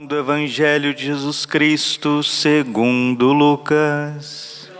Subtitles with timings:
[0.00, 4.70] Do Evangelho de Jesus Cristo, segundo Lucas.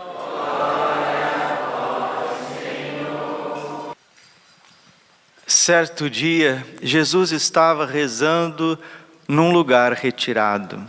[5.45, 8.79] Certo dia, Jesus estava rezando
[9.27, 10.81] num lugar retirado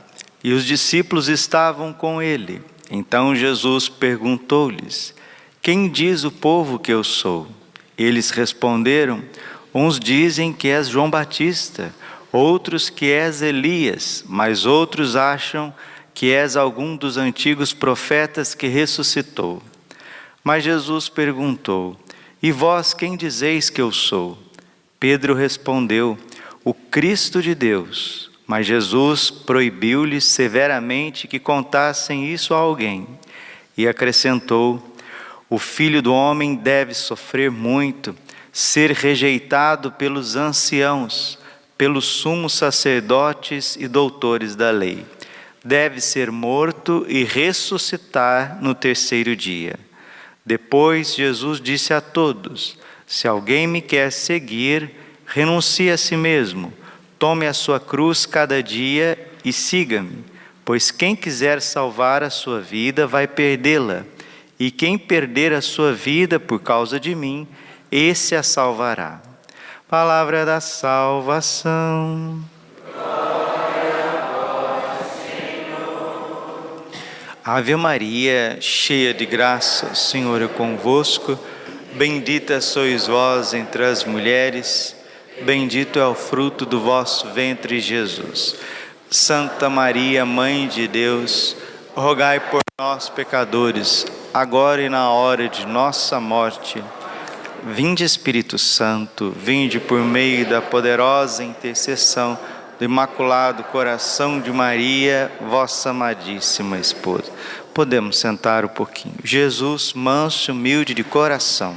[0.45, 2.62] e os discípulos estavam com ele.
[2.89, 5.12] Então Jesus perguntou-lhes:
[5.61, 7.49] Quem diz o povo que eu sou?
[7.99, 9.25] Eles responderam:
[9.75, 11.93] Uns dizem que és João Batista
[12.33, 15.73] outros que és Elias, mas outros acham
[16.14, 19.63] que és algum dos antigos profetas que ressuscitou.
[20.45, 21.99] Mas Jesus perguntou:
[22.43, 24.39] E vós quem dizeis que eu sou?
[24.99, 26.18] Pedro respondeu:
[26.64, 28.29] O Cristo de Deus.
[28.46, 33.06] Mas Jesus proibiu-lhes severamente que contassem isso a alguém
[33.77, 34.95] e acrescentou:
[35.48, 38.15] O filho do homem deve sofrer muito,
[38.53, 41.39] ser rejeitado pelos anciãos
[41.80, 45.02] pelos sumos sacerdotes e doutores da lei.
[45.64, 49.77] Deve ser morto e ressuscitar no terceiro dia.
[50.45, 54.91] Depois Jesus disse a todos: Se alguém me quer seguir,
[55.25, 56.70] renuncie a si mesmo,
[57.19, 60.22] tome a sua cruz cada dia e siga-me.
[60.67, 64.05] Pois quem quiser salvar a sua vida vai perdê-la,
[64.59, 67.48] e quem perder a sua vida por causa de mim,
[67.91, 69.30] esse a salvará.
[69.91, 72.41] Palavra da salvação.
[77.45, 81.37] Ave Maria, cheia de graça, o Senhor é convosco.
[81.95, 84.95] Bendita sois vós entre as mulheres,
[85.43, 88.55] bendito é o fruto do vosso ventre, Jesus.
[89.11, 91.57] Santa Maria, Mãe de Deus,
[91.97, 96.81] rogai por nós, pecadores, agora e na hora de nossa morte.
[97.62, 102.39] Vinde Espírito Santo, vinde por meio da poderosa intercessão
[102.78, 107.31] do Imaculado Coração de Maria, vossa amadíssima esposa.
[107.75, 109.16] Podemos sentar um pouquinho.
[109.22, 111.77] Jesus, manso e humilde de coração.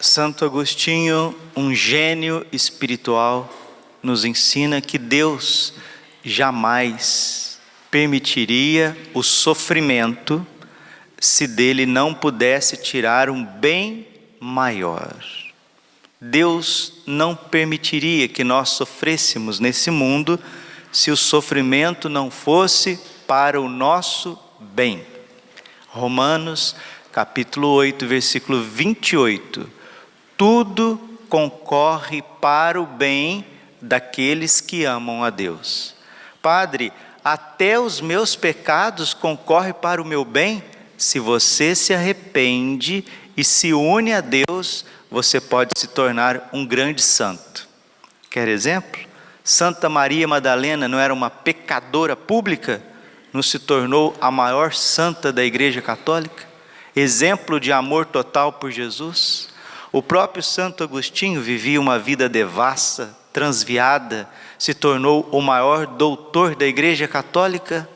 [0.00, 3.48] Santo Agostinho, um gênio espiritual,
[4.02, 5.74] nos ensina que Deus
[6.24, 10.44] jamais permitiria o sofrimento
[11.22, 14.08] se dele não pudesse tirar um bem
[14.40, 15.14] maior.
[16.20, 20.36] Deus não permitiria que nós sofrêssemos nesse mundo
[20.90, 25.06] se o sofrimento não fosse para o nosso bem.
[25.90, 26.74] Romanos,
[27.12, 29.70] capítulo 8, versículo 28.
[30.36, 33.46] Tudo concorre para o bem
[33.80, 35.94] daqueles que amam a Deus.
[36.42, 36.92] Padre,
[37.24, 40.71] até os meus pecados concorrem para o meu bem?
[41.02, 43.04] Se você se arrepende
[43.36, 47.68] e se une a Deus, você pode se tornar um grande santo.
[48.30, 49.00] Quer exemplo?
[49.42, 52.80] Santa Maria Madalena não era uma pecadora pública,
[53.32, 56.46] não se tornou a maior santa da Igreja Católica?
[56.94, 59.48] Exemplo de amor total por Jesus?
[59.90, 66.64] O próprio Santo Agostinho vivia uma vida devassa, transviada, se tornou o maior doutor da
[66.64, 67.88] Igreja Católica?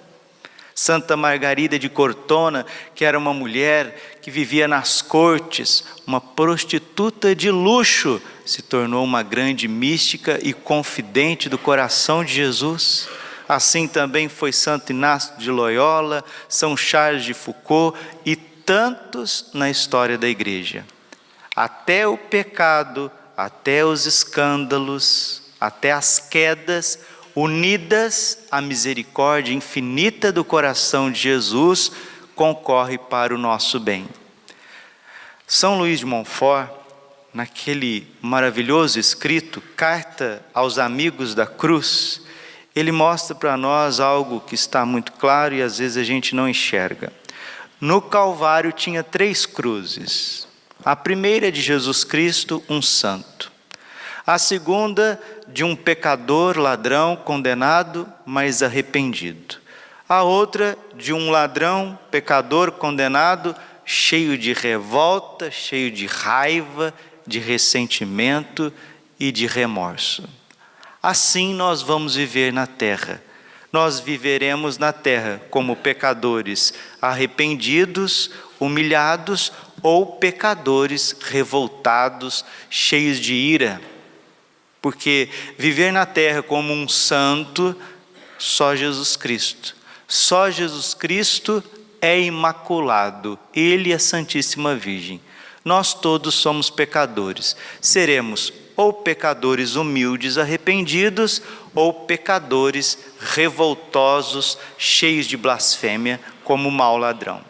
[0.78, 7.50] Santa Margarida de Cortona, que era uma mulher que vivia nas cortes, uma prostituta de
[7.50, 13.08] luxo, se tornou uma grande mística e confidente do coração de Jesus.
[13.48, 20.18] Assim também foi Santo Inácio de Loyola, São Charles de Foucault e tantos na história
[20.18, 20.84] da igreja.
[21.56, 26.98] Até o pecado, até os escândalos, até as quedas,
[27.36, 31.92] unidas à misericórdia infinita do coração de Jesus,
[32.34, 34.08] concorre para o nosso bem.
[35.46, 36.70] São Luís de Montfort,
[37.34, 42.22] naquele maravilhoso escrito, Carta aos Amigos da Cruz,
[42.74, 46.48] ele mostra para nós algo que está muito claro e às vezes a gente não
[46.48, 47.12] enxerga.
[47.78, 50.48] No Calvário tinha três cruzes.
[50.82, 53.52] A primeira é de Jesus Cristo, um santo.
[54.26, 55.20] A segunda
[55.56, 59.56] de um pecador, ladrão, condenado, mas arrependido.
[60.06, 66.92] A outra de um ladrão, pecador, condenado, cheio de revolta, cheio de raiva,
[67.26, 68.70] de ressentimento
[69.18, 70.28] e de remorso.
[71.02, 73.22] Assim nós vamos viver na terra.
[73.72, 78.30] Nós viveremos na terra como pecadores arrependidos,
[78.60, 79.50] humilhados
[79.82, 83.80] ou pecadores revoltados, cheios de ira
[84.86, 85.28] porque
[85.58, 87.74] viver na terra como um santo,
[88.38, 89.74] só Jesus Cristo.
[90.06, 91.60] Só Jesus Cristo
[92.00, 95.20] é imaculado, Ele é Santíssima Virgem.
[95.64, 97.56] Nós todos somos pecadores.
[97.80, 101.42] Seremos ou pecadores humildes arrependidos,
[101.74, 107.40] ou pecadores revoltosos, cheios de blasfêmia, como o mau ladrão.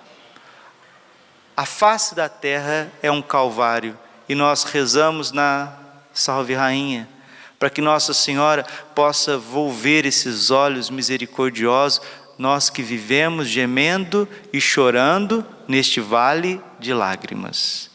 [1.54, 3.94] A face da terra é um calvário
[4.26, 5.84] e nós rezamos na
[6.14, 7.06] Salve Rainha,
[7.58, 8.64] para que Nossa Senhora
[8.94, 12.00] possa volver esses olhos misericordiosos,
[12.38, 17.90] nós que vivemos gemendo e chorando neste vale de lágrimas.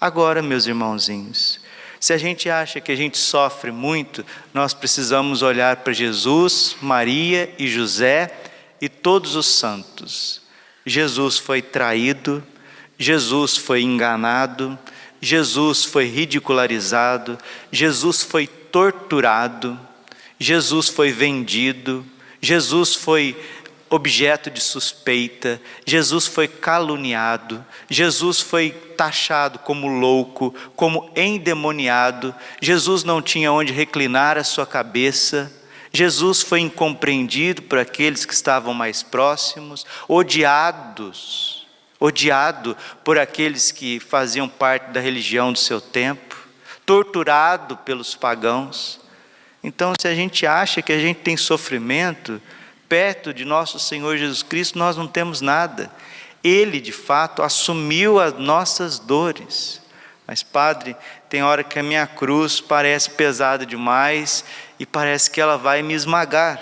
[0.00, 1.60] Agora, meus irmãozinhos,
[2.00, 7.54] se a gente acha que a gente sofre muito, nós precisamos olhar para Jesus, Maria
[7.58, 8.34] e José
[8.80, 10.42] e todos os santos.
[10.84, 12.42] Jesus foi traído,
[12.98, 14.76] Jesus foi enganado,
[15.20, 17.38] Jesus foi ridicularizado,
[17.70, 19.78] Jesus foi torturado,
[20.38, 22.04] Jesus foi vendido,
[22.40, 23.40] Jesus foi
[23.88, 33.20] objeto de suspeita, Jesus foi caluniado, Jesus foi taxado como louco, como endemoniado, Jesus não
[33.20, 35.52] tinha onde reclinar a sua cabeça.
[35.94, 41.62] Jesus foi incompreendido por aqueles que estavam mais próximos, odiados
[42.02, 46.31] odiado por aqueles que faziam parte da religião do seu tempo,
[46.84, 49.00] torturado pelos pagãos.
[49.62, 52.40] Então, se a gente acha que a gente tem sofrimento,
[52.88, 55.90] perto de nosso Senhor Jesus Cristo, nós não temos nada.
[56.42, 59.80] Ele, de fato, assumiu as nossas dores.
[60.26, 60.96] Mas, Padre,
[61.28, 64.44] tem hora que a minha cruz parece pesada demais
[64.78, 66.60] e parece que ela vai me esmagar.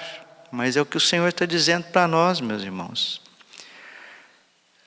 [0.53, 3.21] Mas é o que o Senhor está dizendo para nós, meus irmãos.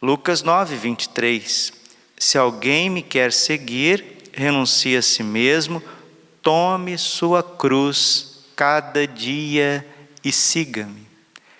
[0.01, 1.73] Lucas 9, 23.
[2.17, 5.81] Se alguém me quer seguir, renuncie a si mesmo,
[6.41, 9.85] tome sua cruz cada dia
[10.23, 11.07] e siga-me.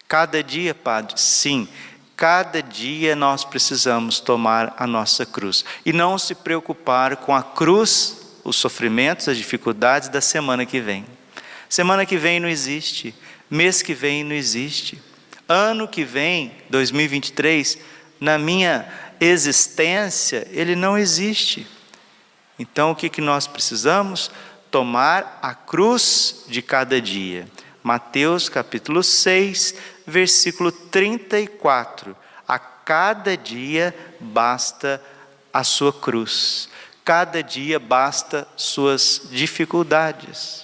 [0.07, 1.67] Cada dia, Padre, sim,
[2.15, 8.39] cada dia nós precisamos tomar a nossa cruz e não se preocupar com a cruz,
[8.43, 11.05] os sofrimentos, as dificuldades da semana que vem.
[11.69, 13.15] Semana que vem não existe,
[13.49, 15.01] mês que vem não existe,
[15.47, 17.77] ano que vem, 2023,
[18.19, 18.87] na minha
[19.19, 21.65] existência, ele não existe.
[22.63, 24.31] Então o que, que nós precisamos?
[24.71, 27.45] Tomar a cruz de cada dia.
[27.83, 29.75] Mateus capítulo 6,
[30.07, 32.15] versículo 34.
[32.48, 35.04] A cada dia basta
[35.51, 36.69] a sua cruz,
[37.04, 40.63] cada dia basta suas dificuldades.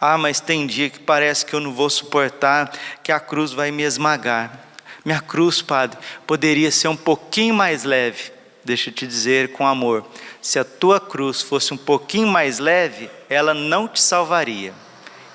[0.00, 2.70] Ah, mas tem dia que parece que eu não vou suportar,
[3.02, 4.60] que a cruz vai me esmagar.
[5.04, 8.41] Minha cruz, Padre, poderia ser um pouquinho mais leve.
[8.64, 10.04] Deixa eu te dizer com amor:
[10.40, 14.72] se a tua cruz fosse um pouquinho mais leve, ela não te salvaria.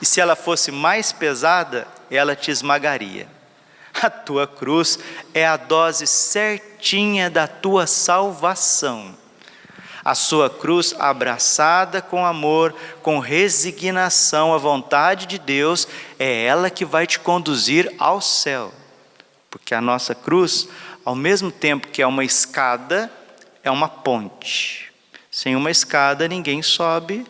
[0.02, 3.28] E se ela fosse mais pesada, ela te esmagaria.
[4.02, 5.00] A tua cruz
[5.34, 9.18] é a dose certinha da tua salvação.
[10.06, 15.88] A sua cruz abraçada com amor, com resignação à vontade de Deus,
[16.18, 18.72] é ela que vai te conduzir ao céu.
[19.50, 20.70] Porque a nossa cruz,
[21.04, 23.12] ao mesmo tempo que é uma escada,
[23.68, 24.92] é uma ponte.
[25.30, 27.26] Sem uma escada, ninguém sobe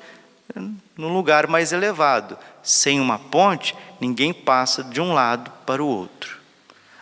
[0.96, 2.38] no lugar mais elevado.
[2.64, 6.38] Sem uma ponte, ninguém passa de um lado para o outro.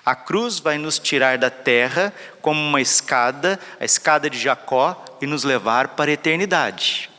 [0.05, 5.25] A cruz vai nos tirar da terra como uma escada, a escada de Jacó, e
[5.25, 7.09] nos levar para a eternidade.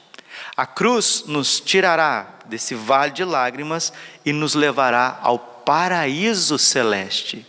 [0.56, 3.92] A cruz nos tirará desse vale de lágrimas
[4.24, 7.44] e nos levará ao paraíso celeste.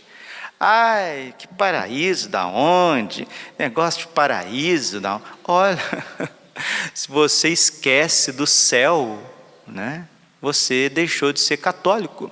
[0.60, 3.28] Ai, que paraíso, da onde?
[3.56, 5.24] Negócio de paraíso, da onde?
[5.44, 5.78] Olha,
[6.92, 9.22] se você esquece do céu,
[9.66, 10.06] né?
[10.40, 12.30] Você deixou de ser católico.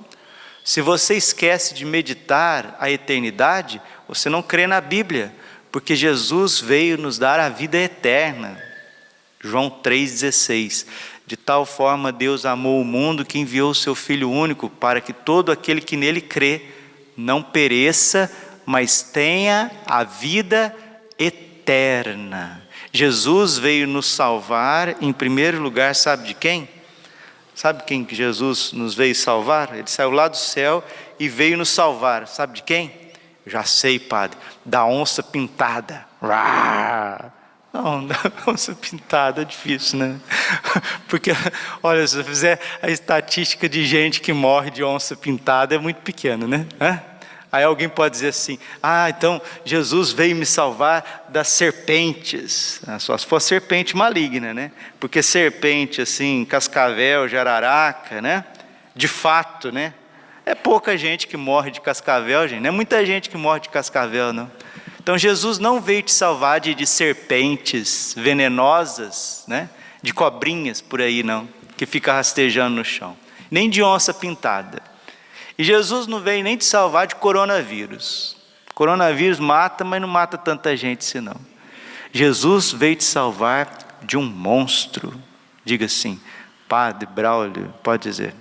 [0.63, 5.33] Se você esquece de meditar a eternidade, você não crê na Bíblia,
[5.71, 8.61] porque Jesus veio nos dar a vida eterna.
[9.39, 10.85] João 3,16.
[11.25, 15.13] De tal forma Deus amou o mundo que enviou o seu Filho único, para que
[15.13, 16.76] todo aquele que nele crê
[17.17, 18.31] não pereça,
[18.65, 20.73] mas tenha a vida
[21.17, 22.63] eterna.
[22.93, 26.69] Jesus veio nos salvar, em primeiro lugar, sabe de quem?
[27.55, 29.75] Sabe quem que Jesus nos veio salvar?
[29.75, 30.83] Ele saiu lá do céu
[31.19, 32.27] e veio nos salvar.
[32.27, 32.93] Sabe de quem?
[33.47, 36.05] Já sei, padre, da onça pintada.
[37.73, 38.07] Não,
[38.47, 40.19] onça pintada é difícil, né?
[41.07, 41.31] Porque,
[41.83, 46.01] olha, se eu fizer a estatística de gente que morre de onça pintada é muito
[46.01, 46.65] pequena, né?
[47.51, 52.81] Aí alguém pode dizer assim: ah, então Jesus veio me salvar das serpentes.
[52.85, 54.71] Ah, só se for serpente maligna, né?
[54.99, 58.43] Porque serpente, assim, cascavel, jararaca, né?
[58.95, 59.93] De fato, né?
[60.45, 62.61] É pouca gente que morre de cascavel, gente.
[62.61, 64.49] Não é muita gente que morre de cascavel, não.
[65.07, 69.69] Então Jesus não veio te salvar de, de serpentes venenosas, né?
[70.01, 71.47] de cobrinhas por aí, não,
[71.77, 73.15] que fica rastejando no chão,
[73.49, 74.81] nem de onça pintada.
[75.57, 78.35] E Jesus não veio nem te salvar de coronavírus.
[78.75, 81.37] Coronavírus mata, mas não mata tanta gente senão.
[82.11, 85.13] Jesus veio te salvar de um monstro.
[85.63, 86.19] Diga assim,
[86.67, 88.35] Padre Braulio, pode dizer.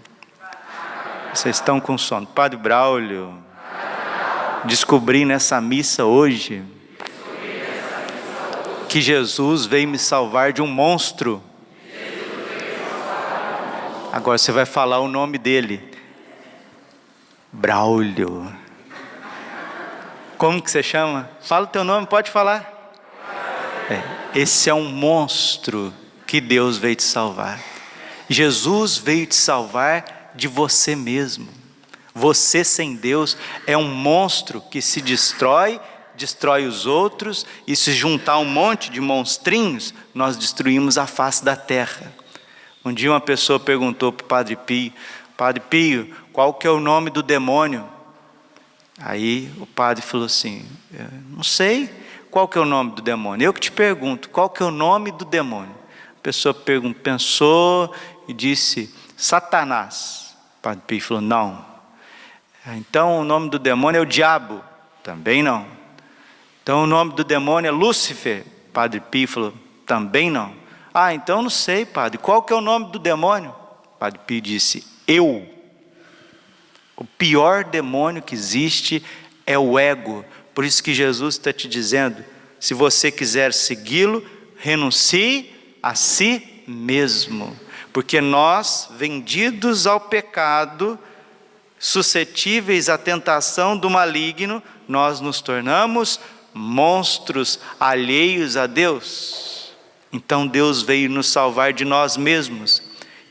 [1.33, 2.27] Vocês estão com sono.
[2.27, 3.46] Padre Braulio,
[4.67, 6.63] descobri nessa missa hoje
[8.89, 11.43] que Jesus veio me salvar de um monstro.
[14.13, 15.83] Agora você vai falar o nome dele.
[17.53, 18.53] Braulio.
[20.37, 21.29] Como que você chama?
[21.41, 22.93] Fala o teu nome, pode falar.
[23.91, 25.93] É, esse é um monstro
[26.27, 27.61] que Deus veio te salvar.
[28.29, 31.56] Jesus veio te salvar de você mesmo.
[32.17, 35.79] Você sem Deus é um monstro que se destrói
[36.17, 41.55] destrói os outros, e se juntar um monte de monstrinhos, nós destruímos a face da
[41.55, 42.11] terra.
[42.83, 44.93] Um dia uma pessoa perguntou para o Padre Pio,
[45.37, 47.87] Padre Pio, qual que é o nome do demônio?
[48.99, 50.65] Aí o padre falou assim,
[51.29, 51.91] não sei
[52.31, 54.71] qual que é o nome do demônio, eu que te pergunto, qual que é o
[54.71, 55.75] nome do demônio?
[56.19, 56.57] A pessoa
[57.03, 57.95] pensou
[58.27, 60.35] e disse, Satanás.
[60.59, 61.76] O Padre Pio falou, não.
[62.75, 64.63] Então o nome do demônio é o diabo?
[65.03, 65.67] Também não.
[66.63, 68.45] Então o nome do demônio é Lúcifer.
[68.73, 69.55] Padre Pio falou,
[69.87, 70.55] também não.
[70.93, 72.19] Ah, então não sei, padre.
[72.19, 73.55] Qual que é o nome do demônio?
[73.99, 75.47] Padre Pio disse, eu.
[76.97, 79.05] O pior demônio que existe
[79.47, 80.25] é o ego.
[80.55, 82.25] Por isso que Jesus está te dizendo:
[82.59, 84.25] se você quiser segui-lo,
[84.57, 87.55] renuncie a si mesmo.
[87.93, 90.99] Porque nós, vendidos ao pecado,
[91.79, 96.21] suscetíveis à tentação do maligno, nós nos tornamos
[96.53, 99.73] monstros alheios a Deus.
[100.13, 102.83] Então Deus veio nos salvar de nós mesmos,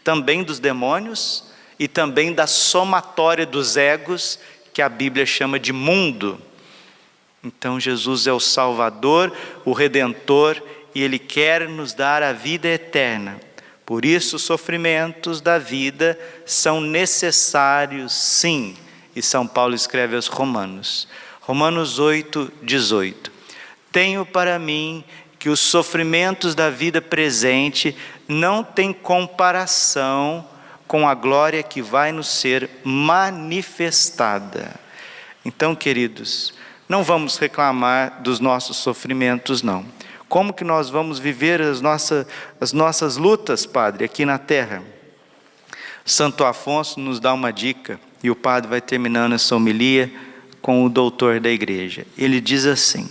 [0.04, 1.44] também dos demônios
[1.80, 4.40] e também da somatória dos egos,
[4.74, 6.40] que a Bíblia chama de mundo.
[7.44, 10.62] Então Jesus é o Salvador, o Redentor,
[10.94, 13.40] e Ele quer nos dar a vida eterna.
[13.86, 18.76] Por isso, os sofrimentos da vida são necessários, sim.
[19.16, 21.08] E São Paulo escreve aos Romanos.
[21.42, 23.32] Romanos 8, 18.
[23.92, 25.04] Tenho para mim
[25.38, 27.96] que os sofrimentos da vida presente
[28.28, 30.48] não têm comparação
[30.88, 34.74] com a glória que vai nos ser manifestada.
[35.46, 36.54] Então, queridos,
[36.90, 39.86] não vamos reclamar dos nossos sofrimentos, não.
[40.28, 42.26] Como que nós vamos viver as nossas,
[42.60, 44.84] as nossas lutas, Padre, aqui na terra?
[46.04, 50.12] Santo Afonso nos dá uma dica, e o Padre vai terminando essa homilia
[50.62, 52.06] com o doutor da igreja.
[52.18, 53.10] Ele diz assim: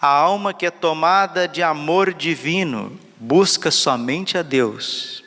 [0.00, 5.22] A alma que é tomada de amor divino busca somente a Deus.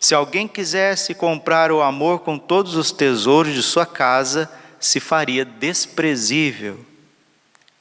[0.00, 5.44] Se alguém quisesse comprar o amor com todos os tesouros de sua casa, se faria
[5.44, 6.84] desprezível.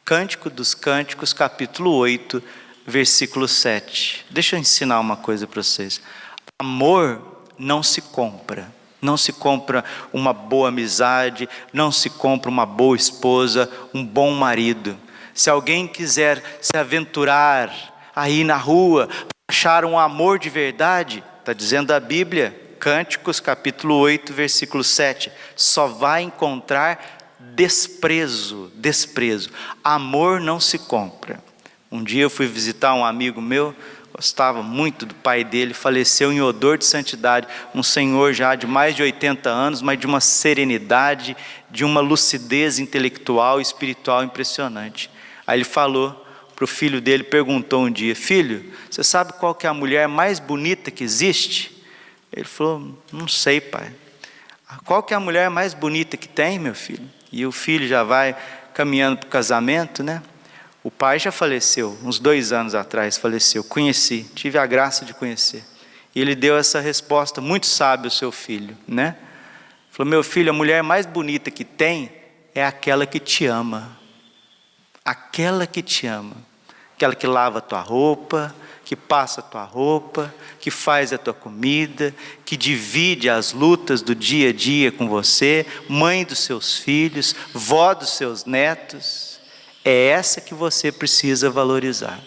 [0.03, 2.43] Cântico dos Cânticos, capítulo 8,
[2.85, 4.25] versículo 7.
[4.29, 6.01] Deixa eu ensinar uma coisa para vocês.
[6.59, 7.21] Amor
[7.57, 8.73] não se compra.
[9.01, 14.97] Não se compra uma boa amizade, não se compra uma boa esposa, um bom marido.
[15.33, 19.07] Se alguém quiser se aventurar aí na rua,
[19.49, 25.87] achar um amor de verdade, está dizendo a Bíblia, Cânticos capítulo 8, versículo 7, só
[25.87, 27.20] vai encontrar
[27.61, 29.51] desprezo, desprezo.
[29.83, 31.39] Amor não se compra.
[31.91, 33.75] Um dia eu fui visitar um amigo meu,
[34.11, 38.95] gostava muito do pai dele, faleceu em odor de santidade, um senhor já de mais
[38.95, 41.37] de 80 anos, mas de uma serenidade,
[41.69, 45.11] de uma lucidez intelectual e espiritual impressionante.
[45.45, 46.25] Aí ele falou
[46.55, 50.07] para o filho dele, perguntou um dia: Filho, você sabe qual que é a mulher
[50.07, 51.79] mais bonita que existe?
[52.33, 53.93] Ele falou: Não sei, pai.
[54.83, 57.20] Qual que é a mulher mais bonita que tem, meu filho?
[57.31, 58.35] E o filho já vai
[58.73, 60.21] caminhando para o casamento, né?
[60.83, 63.63] O pai já faleceu, uns dois anos atrás faleceu.
[63.63, 65.63] Conheci, tive a graça de conhecer.
[66.13, 69.15] E ele deu essa resposta muito sábia ao seu filho, né?
[69.91, 72.11] Falou: Meu filho, a mulher mais bonita que tem
[72.53, 73.97] é aquela que te ama.
[75.05, 76.35] Aquela que te ama.
[76.95, 78.53] Aquela que lava a tua roupa,
[78.91, 84.13] que passa a tua roupa, que faz a tua comida, que divide as lutas do
[84.13, 89.39] dia a dia com você, mãe dos seus filhos, vó dos seus netos.
[89.85, 92.19] É essa que você precisa valorizar.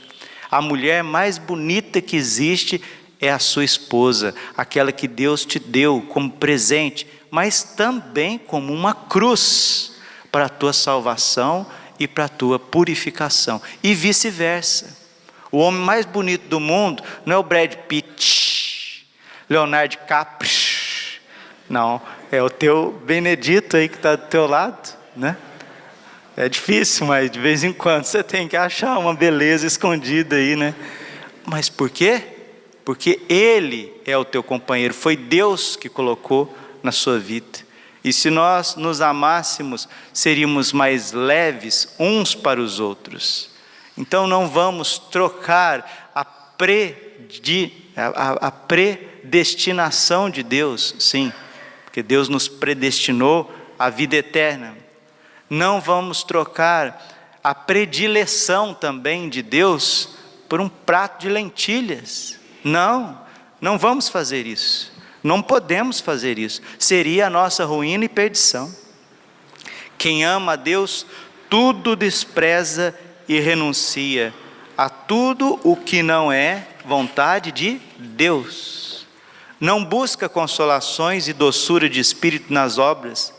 [0.50, 2.80] A mulher mais bonita que existe
[3.20, 8.94] é a sua esposa, aquela que Deus te deu como presente, mas também como uma
[8.94, 9.96] cruz
[10.32, 11.66] para a tua salvação
[12.00, 15.03] e para a tua purificação, e vice-versa.
[15.54, 19.06] O homem mais bonito do mundo não é o Brad Pitt,
[19.48, 20.50] Leonardo DiCaprio,
[21.70, 25.36] não, é o teu Benedito aí que está do teu lado, né?
[26.36, 30.56] É difícil, mas de vez em quando você tem que achar uma beleza escondida aí,
[30.56, 30.74] né?
[31.46, 32.20] Mas por quê?
[32.84, 37.60] Porque Ele é o teu companheiro, foi Deus que colocou na sua vida.
[38.02, 43.53] E se nós nos amássemos, seríamos mais leves uns para os outros.
[43.96, 51.32] Então não vamos trocar a, predi, a, a predestinação de Deus, sim,
[51.84, 54.76] porque Deus nos predestinou à vida eterna.
[55.48, 57.06] Não vamos trocar
[57.42, 60.16] a predileção também de Deus
[60.48, 62.38] por um prato de lentilhas.
[62.64, 63.20] Não,
[63.60, 64.92] não vamos fazer isso.
[65.22, 66.60] Não podemos fazer isso.
[66.78, 68.74] Seria a nossa ruína e perdição.
[69.96, 71.06] Quem ama a Deus,
[71.48, 74.34] tudo despreza e renuncia
[74.76, 79.06] a tudo o que não é vontade de Deus.
[79.60, 83.32] Não busca consolações e doçura de espírito nas obras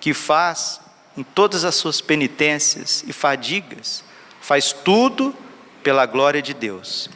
[0.00, 0.80] que faz
[1.16, 4.04] em todas as suas penitências e fadigas,
[4.40, 5.34] faz tudo
[5.82, 7.10] pela glória de Deus.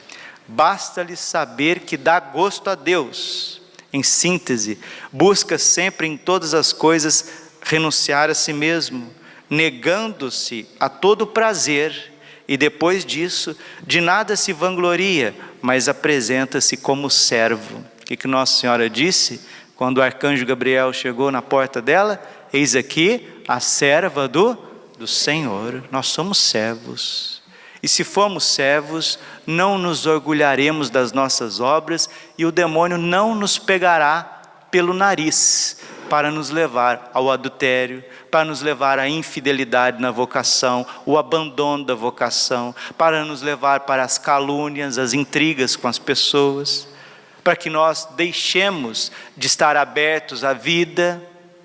[0.49, 3.61] Basta-lhe saber que dá gosto a Deus
[3.92, 4.78] em síntese,
[5.12, 7.31] busca sempre em todas as coisas
[7.62, 9.12] renunciar a si mesmo,
[9.52, 12.11] negando-se a todo prazer,
[12.49, 13.54] e depois disso,
[13.87, 17.85] de nada se vangloria, mas apresenta-se como servo.
[18.00, 19.42] O que, que Nossa Senhora disse
[19.76, 22.18] quando o arcanjo Gabriel chegou na porta dela?
[22.50, 24.56] Eis aqui a serva do,
[24.99, 25.85] do Senhor.
[25.90, 27.42] Nós somos servos.
[27.82, 33.59] E se formos servos, não nos orgulharemos das nossas obras e o demônio não nos
[33.59, 34.40] pegará
[34.71, 35.76] pelo nariz
[36.12, 41.95] para nos levar ao adultério, para nos levar à infidelidade na vocação, o abandono da
[41.95, 46.87] vocação, para nos levar para as calúnias, as intrigas com as pessoas,
[47.42, 51.19] para que nós deixemos de estar abertos à vida.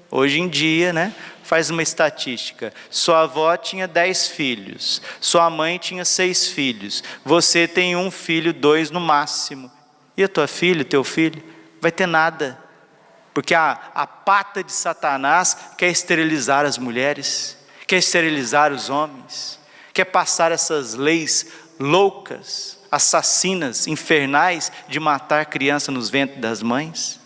[0.09, 1.13] Hoje em dia, né?
[1.43, 2.73] faz uma estatística.
[2.89, 8.91] Sua avó tinha dez filhos, sua mãe tinha seis filhos, você tem um filho, dois
[8.91, 9.69] no máximo.
[10.15, 11.43] E a tua filha, teu filho,
[11.81, 12.65] vai ter nada.
[13.37, 19.59] Porque a, a pata de Satanás quer esterilizar as mulheres, quer esterilizar os homens,
[19.93, 21.45] quer passar essas leis
[21.79, 27.19] loucas, assassinas, infernais de matar criança nos ventres das mães.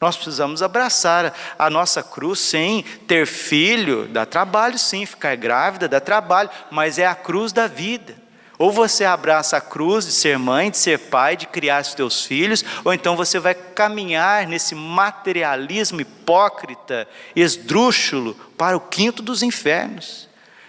[0.00, 6.00] Nós precisamos abraçar a nossa cruz sem ter filho, dá trabalho sim, ficar grávida dá
[6.00, 8.16] trabalho, mas é a cruz da vida.
[8.58, 12.24] Ou você abraça a cruz de ser mãe, de ser pai, de criar os teus
[12.24, 20.26] filhos, ou então você vai caminhar nesse materialismo hipócrita, esdrúxulo, para o quinto dos infernos.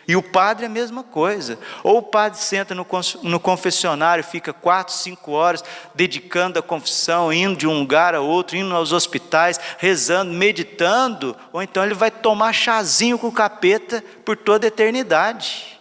[0.08, 1.60] E o padre é a mesma coisa.
[1.84, 5.62] Ou o padre senta no confessionário, fica quatro, cinco horas
[5.94, 11.62] dedicando a confissão, indo de um lugar a outro, indo aos hospitais, rezando, meditando, ou
[11.62, 15.77] então ele vai tomar chazinho com o capeta por toda a eternidade.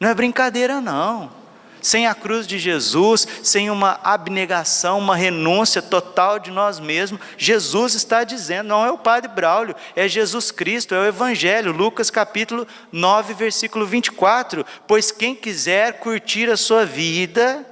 [0.00, 1.40] Não é brincadeira, não
[1.82, 7.94] sem a cruz de Jesus, sem uma abnegação, uma renúncia total de nós mesmos, Jesus
[7.94, 12.66] está dizendo, não é o Padre Braulio, é Jesus Cristo, é o Evangelho, Lucas capítulo
[12.92, 17.64] 9, versículo 24: Pois quem quiser curtir a sua vida,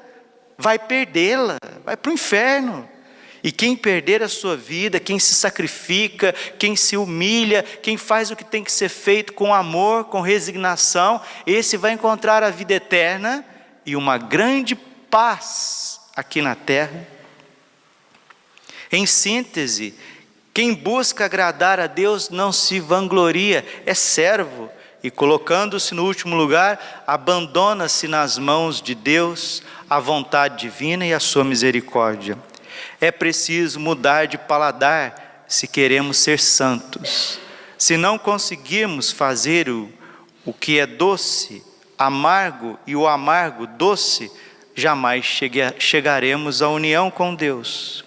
[0.57, 2.89] vai perdê-la, vai para o inferno.
[3.43, 8.37] E quem perder a sua vida, quem se sacrifica, quem se humilha, quem faz o
[8.37, 13.45] que tem que ser feito com amor, com resignação, esse vai encontrar a vida eterna
[13.87, 17.07] e uma grande paz aqui na terra.
[18.91, 19.95] Em síntese,
[20.53, 24.69] quem busca agradar a Deus não se vangloria, é servo,
[25.03, 31.21] e colocando-se no último lugar, abandona-se nas mãos de Deus, a vontade divina e a
[31.21, 32.37] sua misericórdia.
[33.01, 37.39] É preciso mudar de paladar se queremos ser santos.
[37.77, 39.89] Se não conseguirmos fazer o,
[40.45, 41.65] o que é doce,
[41.97, 44.31] amargo e o amargo doce,
[44.75, 45.25] jamais
[45.79, 48.05] chegaremos à união com Deus.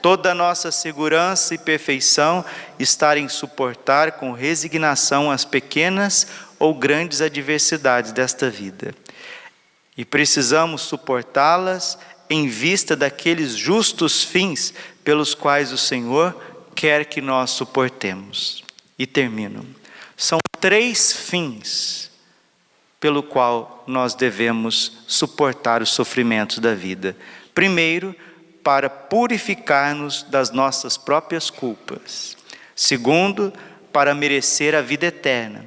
[0.00, 2.44] Toda a nossa segurança e perfeição
[2.78, 6.26] está em suportar com resignação as pequenas
[6.58, 8.94] ou grandes adversidades desta vida.
[9.96, 11.98] E precisamos suportá-las
[12.30, 16.36] em vista daqueles justos fins pelos quais o Senhor
[16.74, 18.62] quer que nós suportemos.
[18.98, 19.66] E termino.
[20.16, 22.10] São três fins
[23.00, 27.16] pelo qual nós devemos suportar os sofrimentos da vida.
[27.54, 28.14] Primeiro,
[28.62, 32.36] para purificar-nos das nossas próprias culpas.
[32.74, 33.52] Segundo,
[33.92, 35.64] para merecer a vida eterna.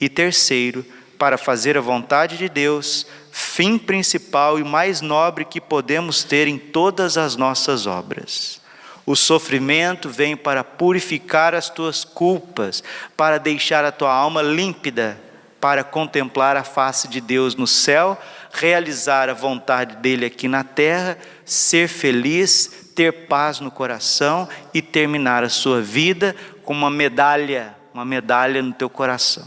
[0.00, 0.84] E terceiro,
[1.18, 6.58] para fazer a vontade de Deus, fim principal e mais nobre que podemos ter em
[6.58, 8.60] todas as nossas obras.
[9.06, 12.82] O sofrimento vem para purificar as tuas culpas,
[13.16, 15.18] para deixar a tua alma límpida,
[15.60, 18.16] para contemplar a face de Deus no céu,
[18.52, 25.44] realizar a vontade dele aqui na terra, ser feliz, ter paz no coração e terminar
[25.44, 29.46] a sua vida com uma medalha, uma medalha no teu coração.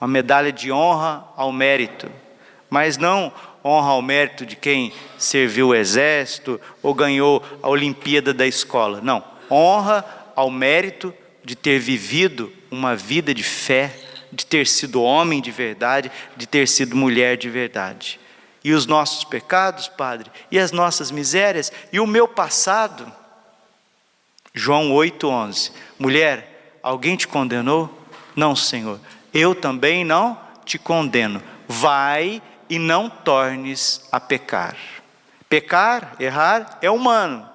[0.00, 2.10] Uma medalha de honra ao mérito,
[2.70, 3.32] mas não
[3.64, 9.00] honra ao mérito de quem serviu o exército ou ganhou a Olimpíada da escola.
[9.02, 10.04] Não, honra
[10.34, 11.12] ao mérito
[11.44, 13.94] de ter vivido uma vida de fé,
[14.32, 18.20] de ter sido homem de verdade, de ter sido mulher de verdade.
[18.62, 23.10] E os nossos pecados, Padre, e as nossas misérias, e o meu passado.
[24.54, 25.72] João 8,11.
[25.98, 27.90] Mulher, alguém te condenou?
[28.36, 29.00] Não, Senhor.
[29.32, 31.42] Eu também não te condeno.
[31.66, 34.76] Vai e não tornes a pecar.
[35.48, 37.46] Pecar, errar, é humano.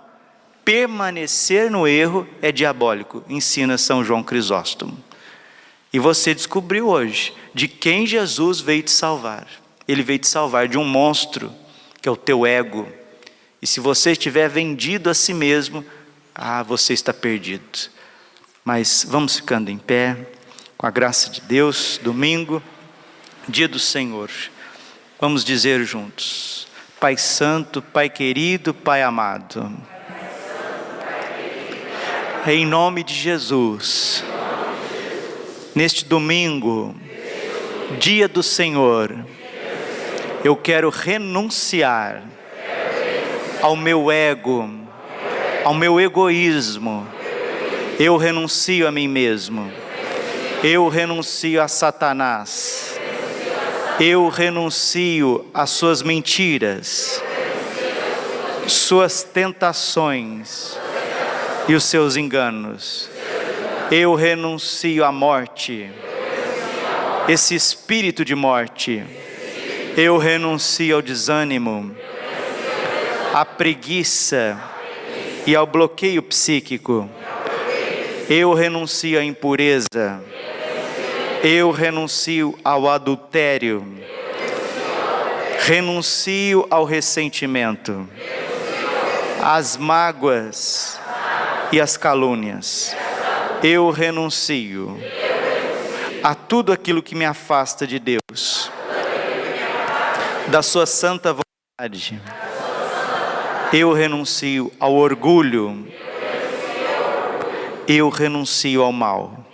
[0.65, 5.01] Permanecer no erro é diabólico, ensina São João Crisóstomo.
[5.93, 9.47] E você descobriu hoje de quem Jesus veio te salvar.
[9.87, 11.53] Ele veio te salvar de um monstro,
[12.01, 12.85] que é o teu ego.
[13.61, 15.85] E se você estiver vendido a si mesmo,
[16.33, 17.63] ah, você está perdido.
[18.65, 20.17] Mas vamos ficando em pé,
[20.77, 22.61] com a graça de Deus, domingo,
[23.47, 24.29] dia do Senhor.
[25.19, 26.67] Vamos dizer juntos:
[26.99, 29.71] Pai Santo, Pai querido, Pai amado.
[32.45, 34.23] Em nome de Jesus,
[35.73, 36.93] neste domingo,
[37.97, 39.15] dia do Senhor,
[40.43, 42.21] eu quero renunciar
[43.61, 44.69] ao meu ego,
[45.63, 47.07] ao meu egoísmo.
[47.97, 49.71] Eu renuncio a mim mesmo.
[50.61, 52.94] Eu renuncio a Satanás
[53.99, 57.23] eu renuncio às suas mentiras,
[58.67, 60.77] suas tentações
[61.67, 63.09] e os seus enganos.
[63.89, 65.89] Eu renuncio à morte,
[67.29, 69.03] esse espírito de morte.
[69.95, 71.95] Eu renuncio ao desânimo,
[73.33, 74.59] à preguiça
[75.47, 77.09] e ao bloqueio psíquico.
[78.29, 80.21] Eu renuncio à impureza
[81.47, 83.85] eu renuncio ao adultério,
[85.59, 88.09] renuncio ao ressentimento,
[89.43, 90.99] às mágoas
[91.71, 92.95] e às calúnias.
[93.61, 94.99] Eu renuncio
[96.23, 98.71] a tudo aquilo que me afasta de Deus,
[100.47, 102.19] da Sua santa vontade.
[103.71, 105.87] Eu renuncio ao orgulho,
[107.87, 109.44] eu renuncio ao mal.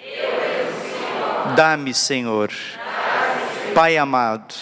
[1.55, 2.49] Dá-me, Senhor,
[3.75, 4.53] Pai amado,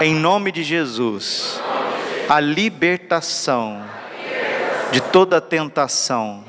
[0.00, 1.60] em nome de Jesus,
[2.28, 3.82] a libertação
[4.90, 6.44] de toda tentação,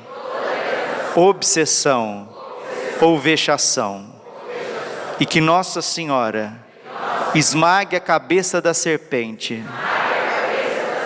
[1.13, 2.29] obsessão
[3.01, 4.05] ou vexação,
[5.19, 6.53] e que Nossa Senhora
[7.35, 9.61] esmague a cabeça da serpente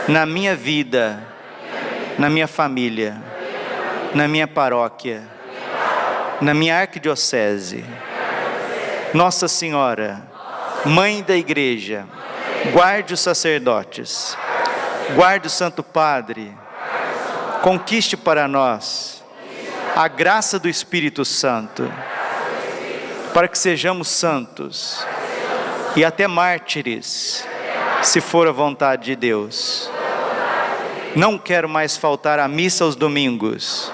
[0.08, 1.24] na minha vida,
[2.20, 3.20] na minha família,
[4.14, 5.24] na minha paróquia,
[6.40, 7.84] na minha arquidiocese
[9.14, 10.24] nossa Senhora,
[10.86, 12.06] Mãe da Igreja,
[12.72, 14.36] guarde os sacerdotes,
[15.16, 16.52] guarde o Santo Padre,
[17.62, 19.24] conquiste para nós
[19.96, 21.94] a graça do Espírito Santo,
[23.36, 25.06] para que sejamos santos
[25.96, 27.48] e até mártires,
[28.02, 29.92] se for a vontade de Deus.
[31.16, 33.92] Não quero mais faltar à missa aos domingos.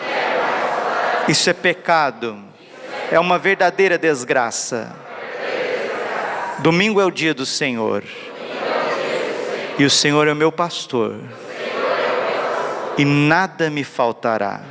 [1.27, 2.41] Isso é pecado,
[3.11, 5.08] é uma verdadeira desgraça.
[6.61, 8.03] Domingo é o dia do Senhor.
[9.77, 11.15] E o Senhor é o meu pastor.
[12.97, 14.61] E nada me faltará.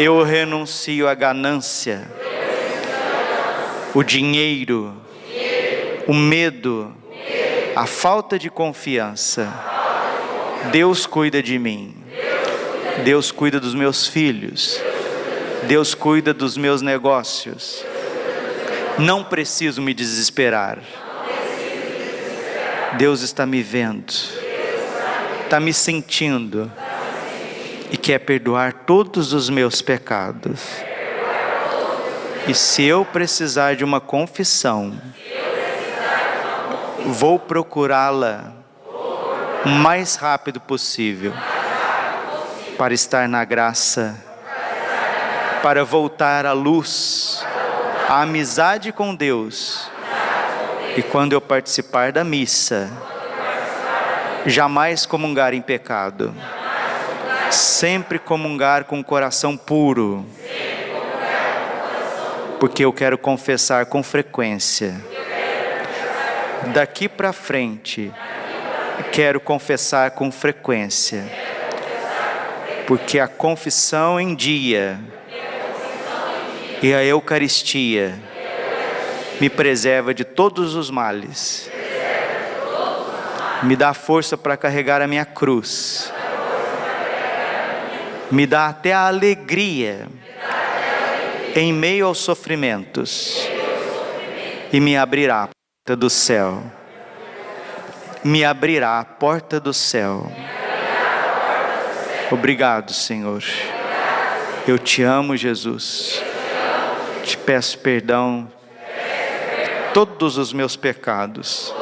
[0.00, 2.10] Eu renuncio à ganância,
[3.94, 4.92] o dinheiro,
[6.08, 6.92] o medo,
[7.76, 9.48] a falta de confiança.
[10.72, 11.94] Deus cuida de mim.
[13.04, 14.80] Deus cuida dos meus filhos.
[15.68, 17.84] Deus cuida dos meus negócios.
[18.98, 20.78] Não preciso me desesperar.
[22.96, 24.12] Deus está me vendo,
[25.42, 26.70] está me sentindo
[27.90, 30.60] e quer perdoar todos os meus pecados.
[32.46, 35.00] E se eu precisar de uma confissão,
[37.06, 38.52] vou procurá-la
[39.64, 41.32] o mais rápido possível
[42.78, 44.14] para estar na graça,
[45.62, 47.44] para voltar à luz
[48.08, 49.90] a amizade com Deus.
[50.96, 52.90] E quando eu participar da missa,
[54.46, 56.34] jamais comungar em pecado,
[57.50, 60.24] sempre comungar com o coração puro,
[62.60, 64.94] porque eu quero confessar com frequência.
[66.72, 68.12] Daqui para frente,
[69.12, 71.24] quero confessar com frequência,
[72.86, 75.00] porque a confissão em dia
[76.82, 78.18] e a Eucaristia
[79.40, 81.70] me preserva de todos os males,
[83.62, 86.12] me dá força para carregar a minha cruz,
[88.30, 90.08] me dá até a alegria
[91.54, 93.48] em meio aos sofrimentos
[94.72, 96.62] e me abrirá a porta do céu.
[98.24, 100.32] Me abrirá a porta do céu.
[102.30, 103.44] Obrigado, Senhor.
[104.66, 106.22] Eu te amo, Jesus.
[107.24, 108.50] Te peço perdão
[109.94, 111.72] todos os meus pecados,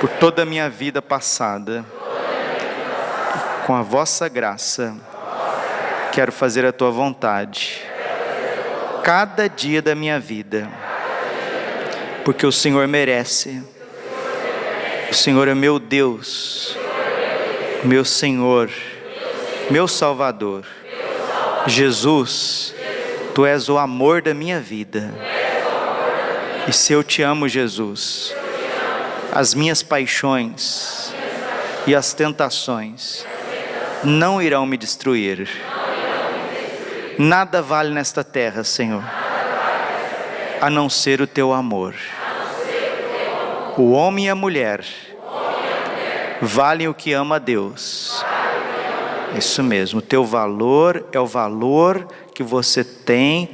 [0.00, 1.84] por toda a minha vida passada.
[3.66, 4.96] Com a vossa graça,
[6.10, 7.82] quero fazer a tua vontade,
[9.04, 10.68] cada dia da minha vida,
[12.24, 13.62] porque o Senhor merece.
[15.10, 16.76] O Senhor é meu Deus,
[17.84, 18.70] meu Senhor,
[19.70, 20.64] meu Salvador.
[21.66, 22.74] Jesus,
[23.34, 25.12] tu és o amor da minha vida.
[26.66, 28.34] E se eu te amo, Jesus,
[29.32, 31.12] as minhas paixões
[31.86, 33.24] e as tentações
[34.04, 35.48] não irão me destruir.
[37.18, 39.02] Nada vale nesta terra, Senhor,
[40.60, 41.94] a não ser o teu amor.
[43.76, 44.84] O homem e a mulher
[46.40, 48.24] valem o que ama a Deus.
[49.36, 52.06] Isso mesmo, o teu valor é o valor
[52.38, 53.50] que você tem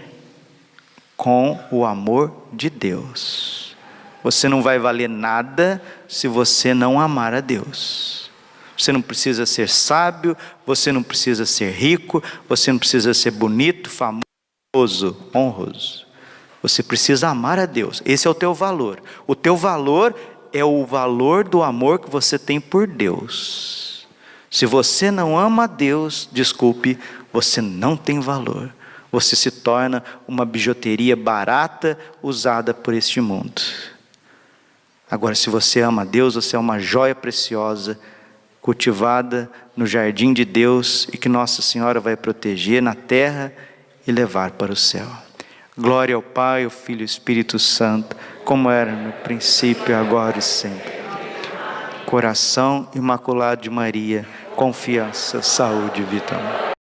[1.17, 3.75] com o amor de Deus.
[4.23, 8.31] Você não vai valer nada se você não amar a Deus.
[8.77, 13.89] Você não precisa ser sábio, você não precisa ser rico, você não precisa ser bonito,
[13.89, 16.07] famoso, honroso.
[16.61, 18.03] Você precisa amar a Deus.
[18.05, 19.03] Esse é o teu valor.
[19.27, 20.15] O teu valor
[20.53, 24.07] é o valor do amor que você tem por Deus.
[24.51, 26.99] Se você não ama a Deus, desculpe,
[27.35, 28.73] você não tem valor
[29.15, 33.63] você se torna uma bijuteria barata usada por este mundo.
[35.09, 37.97] Agora, se você ama a Deus, você é uma joia preciosa,
[38.61, 43.53] cultivada no jardim de Deus e que Nossa Senhora vai proteger na terra
[44.05, 45.07] e levar para o céu.
[45.79, 50.43] Glória ao Pai, ao Filho e ao Espírito Santo, como era no princípio, agora e
[50.43, 50.93] sempre.
[52.05, 56.65] Coração imaculado de Maria, confiança, saúde e vitória.